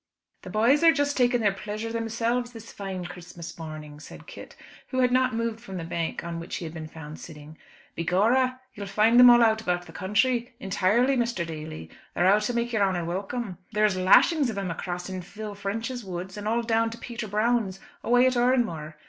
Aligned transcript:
"The 0.41 0.49
boys 0.49 0.83
are 0.83 0.91
just 0.91 1.15
taking 1.15 1.41
their 1.41 1.53
pleasure 1.53 1.91
themselves 1.91 2.51
this 2.53 2.71
fine 2.73 3.05
Christmas 3.05 3.59
morning," 3.59 3.99
said 3.99 4.25
Kit, 4.25 4.55
who 4.87 4.97
had 4.97 5.11
not 5.11 5.35
moved 5.35 5.61
from 5.61 5.77
the 5.77 5.83
bank 5.83 6.23
on 6.23 6.39
which 6.39 6.55
he 6.55 6.65
had 6.65 6.73
been 6.73 6.87
found 6.87 7.19
sitting. 7.19 7.55
"Begorra, 7.95 8.59
you'll 8.73 8.87
find 8.87 9.19
'em 9.19 9.29
all 9.29 9.43
out 9.43 9.61
about 9.61 9.85
the 9.85 9.93
counthry, 9.93 10.53
intirely, 10.59 11.15
Mr. 11.15 11.45
Daly. 11.45 11.91
They're 12.15 12.25
out 12.25 12.41
to 12.49 12.53
make 12.55 12.73
your 12.73 12.81
honour 12.81 13.05
welcome. 13.05 13.59
There 13.73 13.85
is 13.85 13.95
lashings 13.95 14.49
of 14.49 14.57
'em 14.57 14.71
across 14.71 15.07
in 15.07 15.21
Phil 15.21 15.53
French's 15.53 16.03
woods 16.03 16.35
and 16.35 16.47
all 16.47 16.63
down 16.63 16.89
to 16.89 16.97
Peter 16.97 17.27
Brown's, 17.27 17.79
away 18.03 18.25
at 18.25 18.35
Oranmore. 18.35 18.95